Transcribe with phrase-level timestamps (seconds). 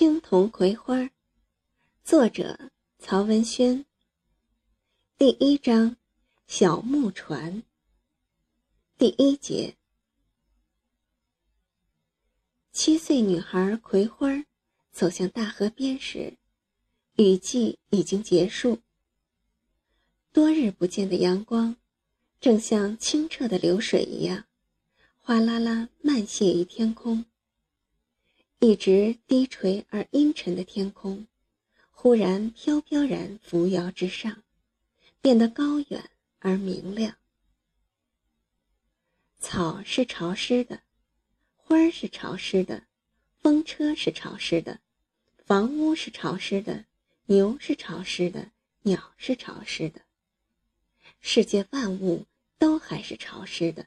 [0.00, 1.10] 青铜葵花，
[2.02, 3.84] 作者曹文轩。
[5.18, 5.94] 第一章，
[6.46, 7.62] 小木船。
[8.96, 9.76] 第一节，
[12.72, 14.46] 七岁女孩葵花
[14.90, 16.38] 走向大河边时，
[17.16, 18.78] 雨季已经结束。
[20.32, 21.76] 多日不见的阳光，
[22.40, 24.46] 正像清澈的流水一样，
[25.18, 27.26] 哗啦啦漫泻于天空。
[28.62, 31.26] 一直低垂而阴沉的天空，
[31.90, 34.42] 忽然飘飘然扶摇直上，
[35.22, 36.10] 变得高远
[36.40, 37.16] 而明亮。
[39.38, 40.82] 草是潮湿的，
[41.56, 42.84] 花儿是潮湿的，
[43.38, 44.80] 风车是潮湿的，
[45.38, 46.84] 房屋是潮湿的，
[47.24, 48.50] 牛是潮湿的，
[48.82, 50.02] 鸟是潮湿的，
[51.22, 52.26] 世界万物
[52.58, 53.86] 都还是潮湿的。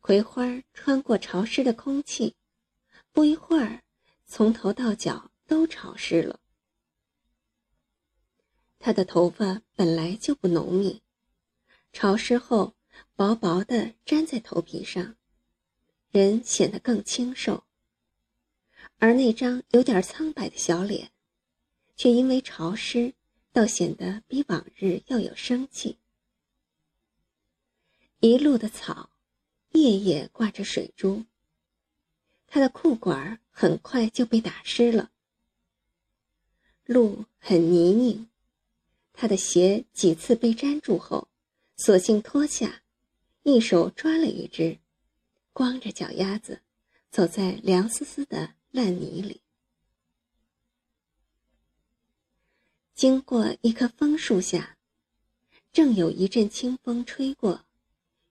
[0.00, 2.34] 葵花穿过潮湿的空气，
[3.12, 3.82] 不一会儿，
[4.26, 6.40] 从头到脚都潮湿了。
[8.78, 11.02] 她的头发本来就不浓密，
[11.92, 12.74] 潮湿后
[13.14, 15.16] 薄薄的粘在头皮上，
[16.10, 17.64] 人显得更清瘦。
[18.98, 21.12] 而那张有点苍白的小脸，
[21.94, 23.14] 却因为潮湿，
[23.52, 25.98] 倒显得比往日要有生气。
[28.20, 29.10] 一路的草。
[29.72, 31.24] 夜夜挂着水珠。
[32.46, 35.10] 他的裤管很快就被打湿了。
[36.84, 38.26] 路很泥泞，
[39.12, 41.28] 他的鞋几次被粘住后，
[41.76, 42.82] 索性脱下，
[43.44, 44.78] 一手抓了一只，
[45.52, 46.62] 光着脚丫子，
[47.10, 49.40] 走在凉丝丝的烂泥里。
[52.92, 54.76] 经过一棵枫树下，
[55.72, 57.64] 正有一阵清风吹过。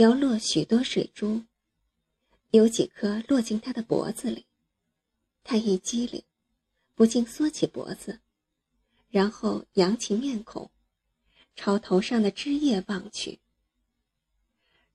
[0.00, 1.44] 摇落许多水珠，
[2.52, 4.46] 有几颗落进他的脖子里，
[5.44, 6.24] 他一激灵，
[6.94, 8.18] 不禁缩起脖子，
[9.10, 10.70] 然后扬起面孔，
[11.54, 13.40] 朝头上的枝叶望去。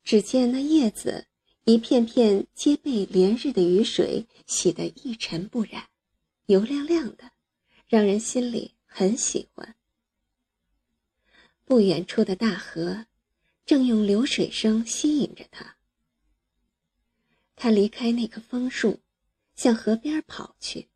[0.03, 1.27] 只见那叶子
[1.65, 5.87] 一片片皆被连日的雨水洗得一尘不染，
[6.47, 7.31] 油亮亮的，
[7.87, 9.75] 让人心里很喜欢。
[11.63, 13.05] 不远处的大河。
[13.65, 15.75] 正用流水声吸引着他。
[17.55, 18.99] 他离开那棵枫树，
[19.55, 20.89] 向河边跑去。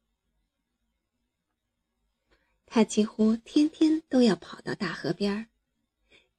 [2.66, 5.50] 他几乎天天都要跑到大河边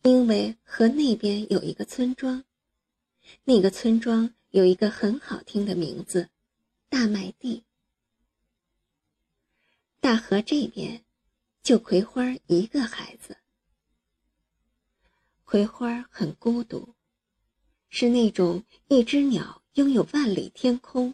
[0.02, 2.44] 因为河那边有一个村庄，
[3.44, 6.30] 那个村庄有一个很好听的名字——
[6.88, 7.64] 大麦地。
[9.98, 11.04] 大河这边，
[11.62, 13.36] 就葵花一个孩子。
[15.50, 16.94] 葵花很孤独，
[17.88, 21.12] 是那种一只鸟拥有万里天空，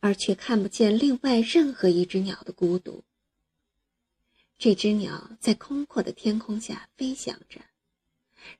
[0.00, 3.04] 而却看不见另外任何一只鸟的孤独。
[4.56, 7.60] 这只鸟在空阔的天空下飞翔着，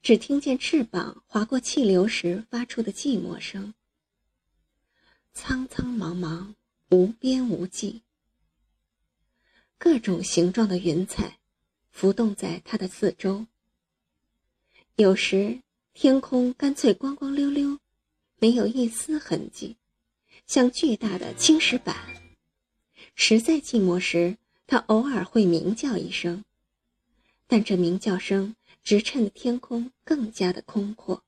[0.02, 3.72] 只听见翅膀划过气流时发出的寂寞声。
[5.32, 6.52] 苍苍茫茫，
[6.90, 8.02] 无边无际，
[9.78, 11.38] 各种形状的云彩
[11.88, 13.46] 浮动在它的四周。
[14.98, 15.62] 有时
[15.94, 17.78] 天空干脆光光溜溜，
[18.40, 19.76] 没有一丝痕迹，
[20.44, 21.96] 像巨大的青石板。
[23.14, 24.36] 实在寂寞时，
[24.66, 26.44] 它偶尔会鸣叫一声，
[27.46, 31.22] 但这鸣叫声只衬得天空更加的空阔，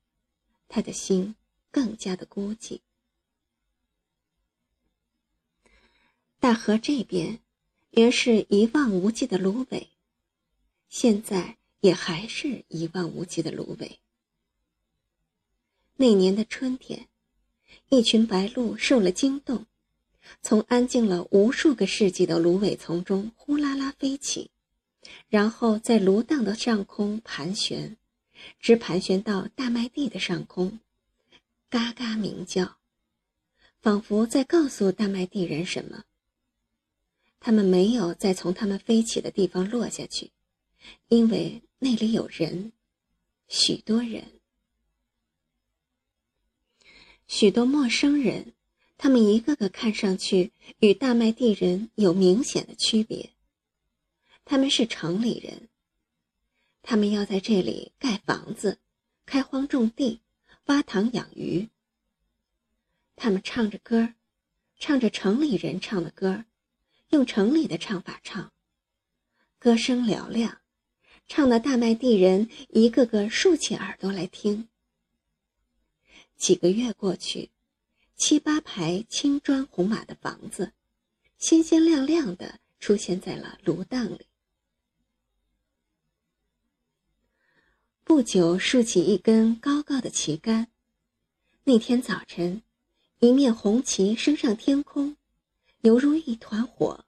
[0.67, 1.37] 他的心
[1.71, 2.81] 更加的孤寂。
[6.41, 7.39] 大河这边，
[7.91, 9.91] 原是一望无际的芦苇，
[10.89, 11.60] 现在。
[11.81, 13.99] 也还是一望无际的芦苇。
[15.97, 17.09] 那年的春天，
[17.89, 19.67] 一群白鹭受了惊动，
[20.43, 24.51] 从安静了无数个世纪的芦苇丛中呼啦啦飞起，
[25.29, 27.97] 然后在芦荡的上空盘旋，
[28.61, 30.81] 直盘旋到大麦地的上空，
[31.69, 32.77] 嘎嘎鸣叫，
[33.81, 36.05] 仿佛在告诉大麦地人什么。
[37.41, 40.31] 它们没有再从它们飞起的地方落下去，
[41.09, 41.63] 因为。
[41.83, 42.73] 那里有人，
[43.49, 44.23] 许多人，
[47.27, 48.53] 许多陌生人，
[48.99, 53.31] 他们一个个看上去与大麦地人有明显的区别。
[54.45, 55.71] 他们是城里人，
[56.83, 58.79] 他们要在这里盖房子、
[59.25, 60.21] 开荒种地、
[60.67, 61.71] 挖塘养鱼。
[63.17, 64.13] 他们唱着歌，
[64.77, 66.45] 唱着城里人唱的歌，
[67.09, 68.53] 用城里的唱法唱，
[69.59, 70.61] 歌声嘹亮。
[71.33, 74.69] 唱的大麦地人一个个竖起耳朵来听。
[76.37, 77.53] 几个月过去，
[78.17, 80.73] 七八排青砖红瓦的房子，
[81.39, 84.27] 鲜鲜亮亮的出现在了芦荡里。
[88.03, 90.67] 不久，竖起一根高高的旗杆。
[91.63, 92.61] 那天早晨，
[93.21, 95.17] 一面红旗升上天空，
[95.83, 97.05] 犹如一团火，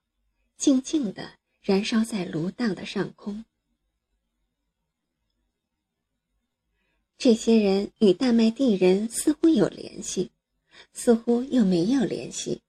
[0.56, 3.44] 静静的燃烧在芦荡的上空。
[7.24, 10.32] 这些人与大麦地人似乎有联系，
[10.92, 12.62] 似乎又没有联系。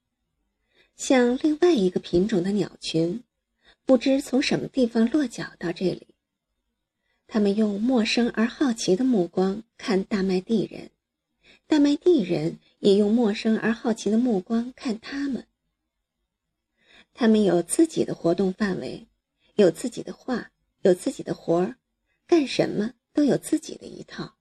[0.95, 3.23] 像另外一个品种的鸟群，
[3.83, 6.05] 不知从什么地方落脚到这里。
[7.25, 10.91] 他们用陌生而好奇的目光看大麦地人，
[11.65, 15.47] 大麦地人也用陌生而好奇的目光看他们。
[17.15, 19.07] 他们有自己的活动范围，
[19.55, 20.51] 有自己的话，
[20.83, 21.75] 有自己的活儿，
[22.27, 24.35] 干什么都有自己的一套。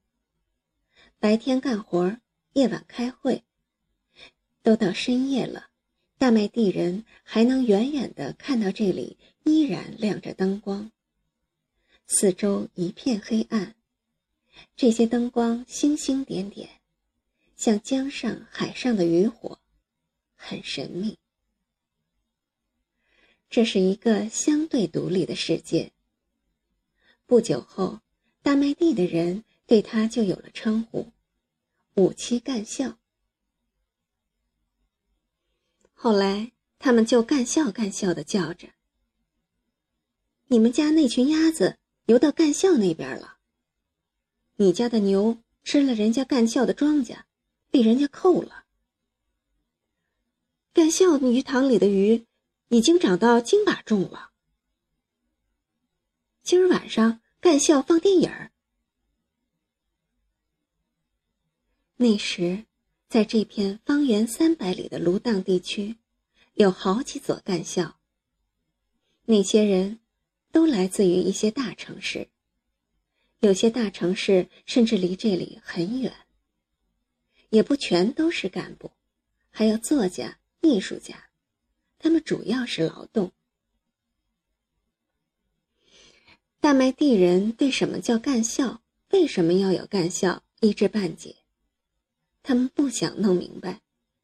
[1.22, 2.16] 白天干活，
[2.54, 3.44] 夜晚开会。
[4.60, 5.68] 都到深夜了，
[6.18, 10.90] 大麦地人还能远远的看到这里依然亮着灯光。
[12.08, 13.76] 四周一片黑暗，
[14.74, 16.68] 这些灯光星星点点，
[17.54, 19.60] 像江上、海上的渔火，
[20.34, 21.16] 很神秘。
[23.48, 25.92] 这是一个相对独立的世界。
[27.26, 28.00] 不久后，
[28.42, 29.44] 大麦地的人。
[29.64, 31.11] 对他就有了称呼，
[31.94, 32.96] 五七干校。
[35.92, 38.68] 后来他们就干校干校的叫着
[40.48, 43.36] ：“你们家那群鸭子游到干校那边了。
[44.56, 47.24] 你家的牛吃了人家干校的庄稼，
[47.70, 48.64] 被人家扣了。
[50.72, 52.26] 干校鱼塘里的鱼
[52.68, 54.30] 已经长到斤把重了。
[56.42, 58.50] 今儿晚上干校放电影儿。”
[62.02, 62.64] 那时，
[63.08, 65.98] 在这片方圆三百里的芦荡地区，
[66.54, 67.96] 有好几所干校。
[69.24, 70.00] 那些人，
[70.50, 72.26] 都来自于一些大城市。
[73.38, 76.12] 有些大城市甚至离这里很远。
[77.50, 78.90] 也不全都是干部，
[79.48, 81.28] 还有作家、艺术家，
[82.00, 83.30] 他们主要是劳动。
[86.58, 91.36] 大麦地人对什么叫干校，为什么要有干校，一知半解。
[92.42, 93.80] 他们不想弄明白，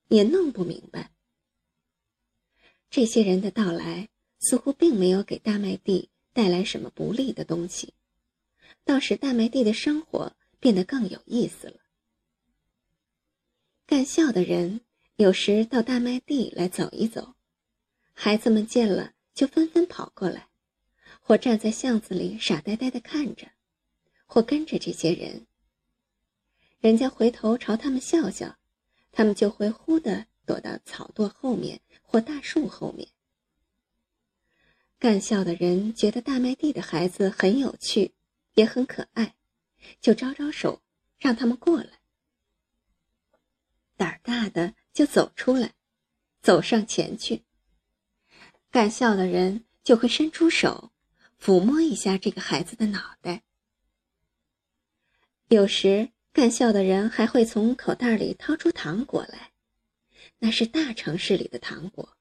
[0.09, 1.13] 也弄不明白。
[2.91, 7.95] 这些人的到来似乎并没有给大麦地带来什么不利的东西，
[8.85, 11.81] 倒使大麦地的生活变得更有意思了。
[13.87, 14.81] 干校的人
[15.17, 17.35] 有时到大麦地来走一走，
[18.13, 20.49] 孩子们见了就纷纷跑过来，
[21.21, 23.49] 或站在巷子里傻呆呆的看着，
[24.27, 25.47] 或跟着这些人。
[26.81, 28.57] 人家回头朝他们笑笑，
[29.11, 33.09] 他们就会忽地躲到草垛后面或大树后面。
[34.97, 38.15] 干校的人觉得大麦地的孩子很有趣，
[38.55, 39.35] 也很可爱，
[40.01, 40.81] 就招招手
[41.19, 41.99] 让他们过来。
[43.97, 45.75] 胆儿大的就走出来，
[46.41, 47.43] 走上前去。
[48.71, 50.93] 干校的人就会伸出手，
[51.41, 53.43] 抚摸一下这个孩子的脑袋。
[55.49, 56.13] 有时。
[56.33, 59.53] 干校的人还会从口袋里掏出糖果来，
[60.39, 62.17] 那是大城市里的糖果，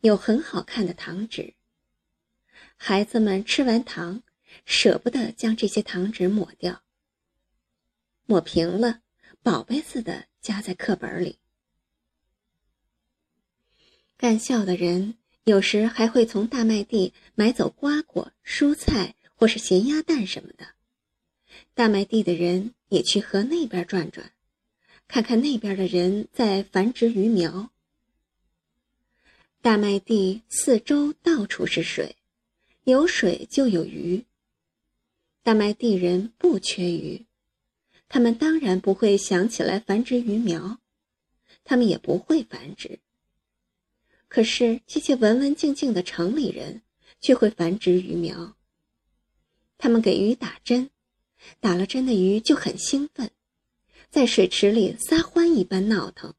[0.00, 1.54] 有很好看的糖纸。
[2.76, 4.22] 孩子们吃完糖，
[4.64, 6.82] 舍不得将这些糖纸抹掉，
[8.24, 9.02] 抹平了，
[9.42, 11.38] 宝贝似的夹在课本里。
[14.16, 20.66] 干校的人有时还会从大麦地买走瓜果、蔬菜或是咸鸭蛋什么的。
[21.74, 22.74] 大麦地的人。
[22.92, 24.32] 也去河那边转转，
[25.08, 27.70] 看看那边的人在繁殖鱼苗。
[29.62, 32.16] 大麦地四周到处是水，
[32.84, 34.26] 有水就有鱼。
[35.42, 37.24] 大麦地人不缺鱼，
[38.10, 40.80] 他们当然不会想起来繁殖鱼苗，
[41.64, 42.98] 他们也不会繁殖。
[44.28, 46.82] 可是这些文文静静的城里人
[47.22, 48.54] 却会繁殖鱼苗，
[49.78, 50.90] 他们给鱼打针。
[51.60, 53.30] 打了针的鱼就很兴奋，
[54.10, 56.34] 在水池里撒欢一般闹腾。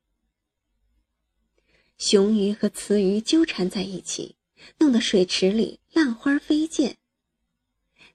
[1.97, 4.35] 雄鱼和雌鱼纠缠在一起，
[4.79, 6.97] 弄得水池里浪花飞溅。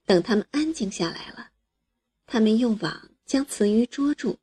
[0.05, 1.51] 等它们安静下来了，
[2.25, 4.39] 他们用网将雌鱼捉住。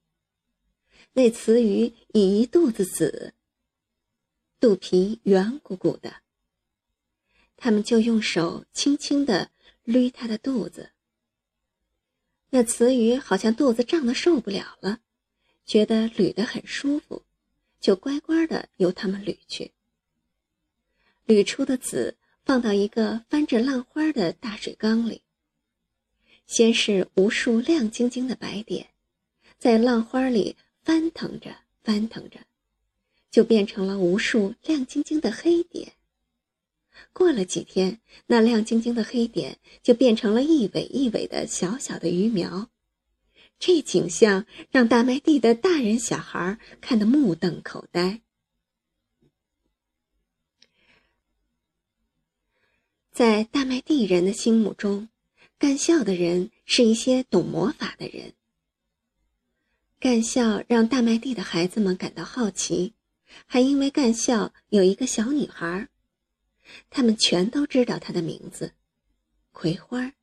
[1.12, 3.34] 那雌鱼已一肚子子，
[4.60, 6.22] 肚皮圆鼓鼓的。
[7.56, 9.50] 他们就用手轻轻地
[9.84, 10.92] 捋它的肚子。
[12.50, 15.00] 那雌鱼好像肚子胀得受不了了，
[15.64, 17.22] 觉得捋得很舒服，
[17.80, 19.72] 就乖乖的由他们捋去。
[21.26, 25.22] 捋出的籽放到一个翻着浪花的大水缸里。
[26.46, 28.90] 先是无数亮晶晶的白点，
[29.58, 32.38] 在浪花里翻腾着翻腾着，
[33.32, 35.92] 就变成了无数亮晶晶的黑点。
[37.12, 42.68] 过了几天，那亮晶晶的黑点就变成了一尾一尾的小小的鱼苗。
[43.58, 48.20] 这景象让大麦地的大人小孩看得目瞪口呆。
[53.10, 55.08] 在大麦地人的心目中，
[55.58, 58.34] 干校的人是一些懂魔法的人。
[59.98, 62.92] 干校让大麦地的孩子们感到好奇，
[63.46, 65.88] 还因为干校有一个小女孩，
[66.90, 68.72] 他们全都知道他的名字——
[69.52, 70.15] 葵花。